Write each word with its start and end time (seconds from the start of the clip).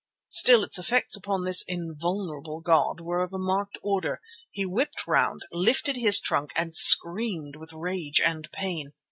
Still, 0.31 0.63
its 0.63 0.79
effects 0.79 1.15
upon 1.15 1.43
this 1.43 1.63
"invulnerable" 1.67 2.59
god 2.59 2.99
were 3.01 3.21
of 3.21 3.33
a 3.33 3.37
marked 3.37 3.77
order. 3.83 4.19
He 4.49 4.65
whipped 4.65 5.05
round; 5.05 5.43
he 5.51 5.59
lifted 5.59 5.95
his 5.95 6.19
trunk 6.19 6.51
and 6.55 6.75
screamed 6.75 7.55
with 7.55 7.71
rage 7.71 8.19
and 8.19 8.51
pain. 8.51 8.93